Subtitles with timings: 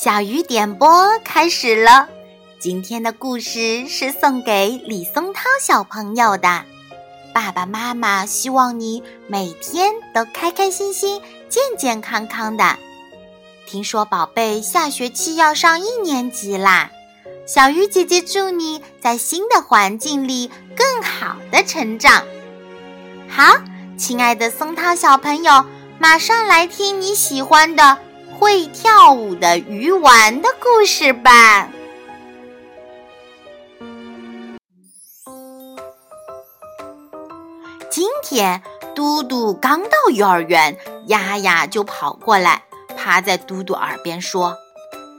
[0.00, 0.88] 小鱼点播
[1.24, 2.08] 开始了。
[2.60, 6.62] 今天的故事是送给李松涛小朋友的。
[7.34, 12.76] 爸爸妈妈希望你每天都开开心心、健健康康的。
[13.66, 16.92] 听说宝贝下学期要上一年级啦，
[17.44, 22.22] 小鱼姐姐祝你在新的环境里更好的成长。
[23.28, 23.56] 好，
[23.98, 25.64] 亲爱的松涛小朋友，
[25.98, 27.98] 马上来听你喜欢的。
[28.38, 31.68] 会跳舞的鱼丸的故事吧。
[37.90, 38.62] 今天
[38.94, 42.62] 嘟嘟刚到幼儿园，丫丫就跑过来，
[42.96, 44.56] 趴在嘟嘟耳边说：“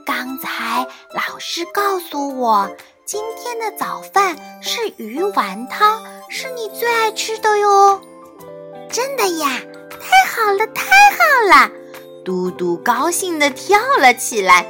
[0.06, 2.70] 刚才老师告诉我，
[3.04, 8.00] 今天的早饭是鱼丸汤，是你最爱吃的哟。”
[8.90, 11.18] 真的呀，太好了，太好
[11.50, 11.70] 了！
[12.24, 14.66] 嘟嘟高兴地跳了起来，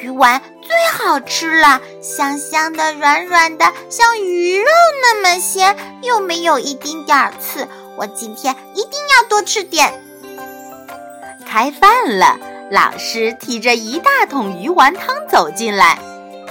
[0.00, 4.66] 鱼丸最好吃了，香香的、软软的，像鱼肉
[5.00, 7.66] 那么鲜，又没有一丁点儿刺。
[7.96, 9.92] 我今天一定要多吃点。
[11.46, 12.38] 开饭了，
[12.70, 15.98] 老师提着一大桶鱼丸汤走进来，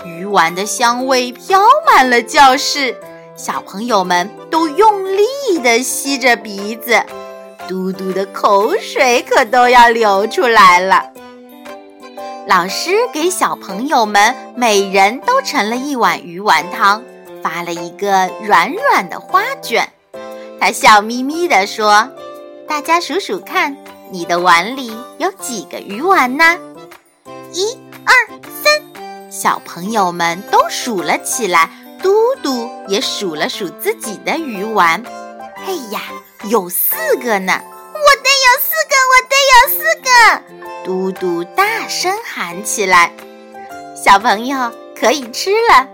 [0.05, 2.95] 鱼丸的香味飘满了教室，
[3.35, 7.03] 小朋友们都用力地吸着鼻子。
[7.69, 11.05] 嘟嘟的口水可都要流出来了。
[12.47, 17.03] 老师给小朋友们每人都盛了一碗鱼丸汤，
[17.43, 19.87] 发了一个软软的花卷。
[20.59, 22.09] 他笑眯眯地说
[22.67, 23.77] ：“大家数数看，
[24.09, 26.57] 你的碗里有几个鱼丸呢？”
[27.53, 28.13] 一、二、
[28.63, 31.69] 三，小朋友们都数了起来。
[32.01, 35.03] 嘟嘟也数了数自己的鱼丸。
[35.65, 36.01] 哎呀！
[36.45, 40.85] 有四个呢，我得有四个，我得有四个！
[40.85, 43.11] 嘟嘟大声喊起来。
[43.93, 45.85] 小朋友可以吃了，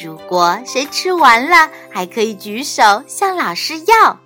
[0.00, 4.20] 如果谁吃完了，还可以举手向老师要。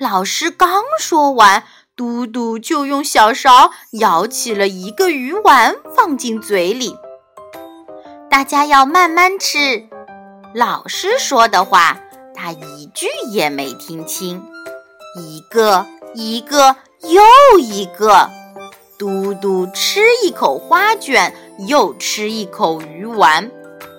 [0.00, 1.62] 老师刚说完，
[1.94, 6.96] 嘟嘟就用小勺舀起了一个鱼丸放进嘴里。
[8.28, 9.88] 大家要慢慢吃，
[10.54, 12.00] 老师说的话。
[12.40, 14.40] 他一句也没听清，
[15.16, 15.84] 一个
[16.14, 18.30] 一个又一个，
[18.96, 21.34] 嘟嘟吃一口花卷，
[21.66, 23.50] 又吃一口鱼丸，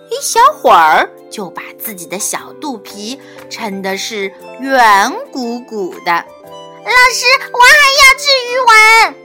[0.10, 3.20] 一小会儿就把自己的小肚皮
[3.50, 6.12] 撑的是圆鼓鼓的。
[6.14, 9.16] 老师，我还要吃鱼丸。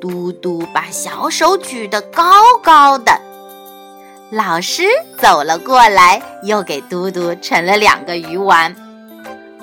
[0.00, 3.29] 嘟嘟把小手举得高高的。
[4.30, 4.84] 老师
[5.18, 8.72] 走了过来，又给嘟嘟盛了两个鱼丸。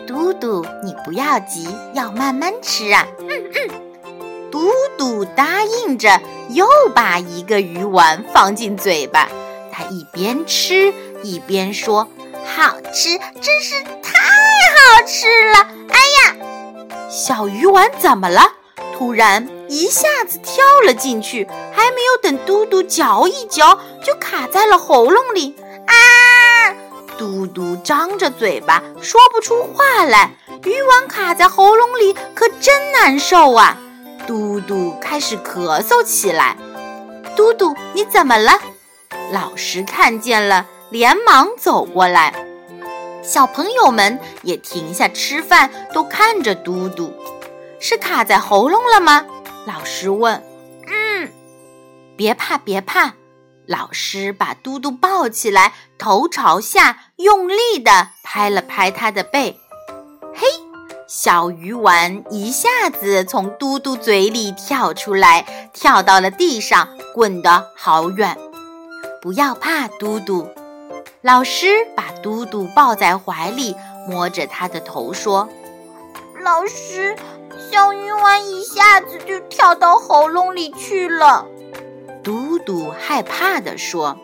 [0.06, 3.08] 嘟嘟，你不要急，要慢慢吃啊。
[3.20, 4.52] 嗯嗯。
[4.52, 6.20] 嘟嘟答应着，
[6.50, 9.30] 又把一个鱼丸放进嘴巴。
[9.72, 12.06] 他一边吃一边说
[12.46, 14.12] ：“好吃，真是太
[14.76, 18.42] 好吃了！”哎呀，小鱼丸怎么了？
[18.98, 19.48] 突然。
[19.70, 25.56] 一下子跳了进去，还没有等嘟嘟嚼一嚼，就卡在了喉咙里。
[25.86, 26.74] 啊！
[27.18, 30.32] 嘟嘟张着嘴巴说不出话来，
[30.64, 33.78] 鱼丸卡在喉咙里可真难受啊！
[34.26, 36.56] 嘟嘟开始咳嗽起来。
[37.36, 38.54] 嘟嘟，你怎么了？
[39.32, 42.34] 老师看见了，连忙走过来。
[43.22, 47.12] 小朋友们也停下吃饭，都看着嘟嘟，
[47.80, 49.26] 是卡在喉咙了吗？
[49.66, 50.44] 老师问
[50.88, 51.30] ：“嗯，
[52.16, 53.14] 别怕，别怕。”
[53.68, 59.60] 老师把嘟嘟抱起来，头朝下，用力地拍了拍他的背。
[60.34, 60.48] 嘿，
[61.06, 68.38] 小鱼丸一下子从嘟嘟嘴里跳出来，跳到了地上，滚得好远。
[69.22, 70.48] 不要怕，嘟嘟。
[71.22, 73.76] 老师把嘟嘟抱在怀里，
[74.08, 75.50] 摸着他的头说
[76.42, 77.14] ：“老师。”
[77.70, 81.46] 小鱼丸一下子就跳到喉咙里去了，
[82.24, 84.18] 嘟嘟害怕地说：“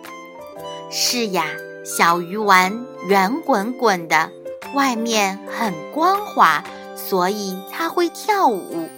[0.90, 1.46] 是呀，
[1.84, 4.30] 小鱼丸圆滚滚的，
[4.74, 6.64] 外面很光滑，
[6.96, 8.90] 所以它会跳舞。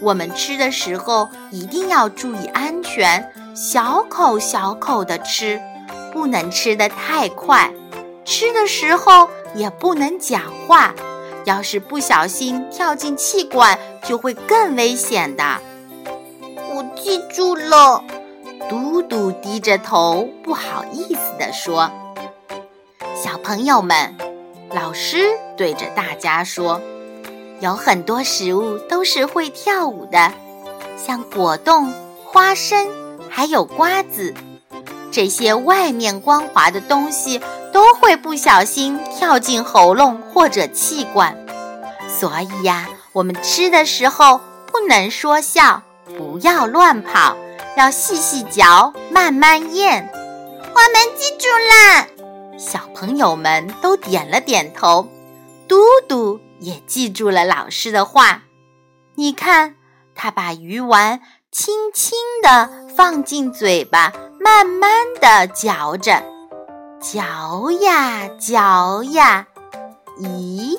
[0.00, 5.60] 我们吃的时候一定要注意安全，小口小口的吃，
[6.12, 7.72] 不能吃得太快，
[8.24, 10.92] 吃的时候也不能讲话。”
[11.44, 15.58] 要是不小心跳进气管，就会更危险的。
[16.74, 18.02] 我记住了。
[18.70, 21.90] 嘟嘟低着头，不好意思地说
[23.14, 24.16] ：“小朋友们，
[24.70, 26.80] 老师对着大家说，
[27.60, 30.32] 有很多食物都是会跳舞的，
[30.96, 31.92] 像果冻、
[32.24, 32.88] 花生、
[33.28, 34.32] 还有瓜子，
[35.10, 37.40] 这些外面光滑的东西
[37.72, 41.36] 都会不小心跳进喉咙或者气管，
[42.08, 45.82] 所以呀，我们吃的时候不能说笑，
[46.16, 47.36] 不要乱跑，
[47.76, 50.08] 要细细嚼，慢慢咽。
[50.74, 52.06] 我们记住啦！
[52.58, 55.08] 小朋友们都点了点头，
[55.66, 55.76] 嘟
[56.08, 58.42] 嘟也记住了老师的话。
[59.14, 59.74] 你看，
[60.14, 61.20] 他把鱼丸
[61.50, 64.90] 轻轻地放进嘴巴，慢慢
[65.20, 66.22] 地嚼着，
[67.02, 69.44] 嚼呀嚼呀。
[70.20, 70.78] 咦，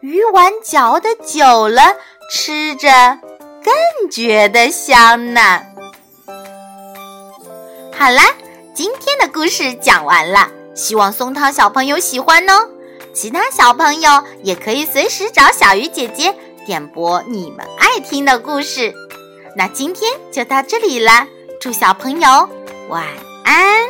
[0.00, 1.82] 鱼丸嚼得久了，
[2.32, 2.88] 吃着
[3.62, 5.60] 更觉得香呢。
[7.94, 8.22] 好啦，
[8.74, 10.48] 今天的故事讲完了。
[10.74, 12.70] 希望松涛小朋友喜欢哦，
[13.12, 16.34] 其他小朋友也可以随时找小鱼姐姐
[16.64, 18.94] 点播你们爱听的故事。
[19.54, 21.26] 那今天就到这里了，
[21.60, 22.48] 祝小朋友
[22.88, 23.04] 晚
[23.44, 23.89] 安。